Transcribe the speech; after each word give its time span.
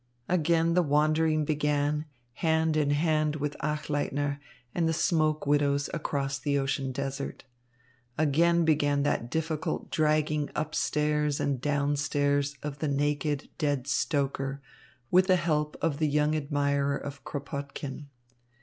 Again 0.27 0.73
the 0.73 0.81
wandering 0.81 1.45
began, 1.45 2.05
hand 2.33 2.75
in 2.75 2.89
hand 2.89 3.35
with 3.35 3.55
Achleitner 3.61 4.39
and 4.73 4.89
the 4.89 4.93
smoke 4.93 5.45
widows 5.45 5.91
across 5.93 6.39
the 6.39 6.57
ocean 6.57 6.91
desert. 6.91 7.43
Again 8.17 8.65
began 8.65 9.03
that 9.03 9.29
difficult 9.29 9.91
dragging 9.91 10.49
up 10.55 10.73
stairs 10.73 11.39
and 11.39 11.61
down 11.61 11.97
stairs 11.97 12.55
of 12.63 12.79
the 12.79 12.87
naked, 12.87 13.47
dead 13.59 13.85
stoker, 13.85 14.59
with 15.11 15.27
the 15.27 15.35
help 15.35 15.77
of 15.83 15.99
the 15.99 16.07
young 16.07 16.35
admirer 16.35 16.97
of 16.97 17.23
Kropotkin. 17.23 18.07